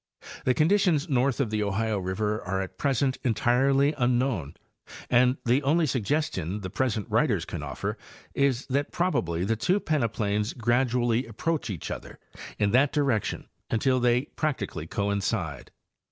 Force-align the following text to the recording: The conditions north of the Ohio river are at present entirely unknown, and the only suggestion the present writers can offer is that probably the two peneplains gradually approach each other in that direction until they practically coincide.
The 0.45 0.55
conditions 0.55 1.07
north 1.09 1.39
of 1.39 1.51
the 1.51 1.61
Ohio 1.61 1.99
river 1.99 2.41
are 2.43 2.59
at 2.59 2.79
present 2.79 3.19
entirely 3.23 3.93
unknown, 3.99 4.55
and 5.11 5.37
the 5.45 5.61
only 5.61 5.85
suggestion 5.85 6.61
the 6.61 6.71
present 6.71 7.05
writers 7.07 7.45
can 7.45 7.61
offer 7.61 7.99
is 8.33 8.65
that 8.65 8.91
probably 8.91 9.45
the 9.45 9.55
two 9.55 9.79
peneplains 9.79 10.57
gradually 10.57 11.27
approach 11.27 11.69
each 11.69 11.91
other 11.91 12.17
in 12.57 12.71
that 12.71 12.91
direction 12.91 13.47
until 13.69 13.99
they 13.99 14.23
practically 14.25 14.87
coincide. 14.87 15.69